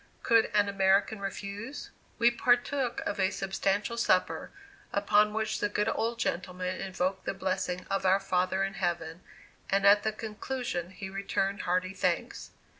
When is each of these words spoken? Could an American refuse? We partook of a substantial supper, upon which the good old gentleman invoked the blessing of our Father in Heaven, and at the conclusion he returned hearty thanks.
Could 0.23 0.45
an 0.55 0.67
American 0.67 1.19
refuse? 1.19 1.91
We 2.17 2.31
partook 2.31 3.01
of 3.05 3.19
a 3.19 3.29
substantial 3.29 3.97
supper, 3.97 4.49
upon 4.91 5.31
which 5.31 5.59
the 5.59 5.69
good 5.69 5.87
old 5.89 6.17
gentleman 6.17 6.81
invoked 6.81 7.25
the 7.25 7.35
blessing 7.35 7.85
of 7.87 8.03
our 8.03 8.19
Father 8.19 8.63
in 8.63 8.73
Heaven, 8.73 9.21
and 9.69 9.85
at 9.85 10.01
the 10.01 10.11
conclusion 10.11 10.89
he 10.89 11.11
returned 11.11 11.61
hearty 11.69 11.93
thanks. 11.93 12.49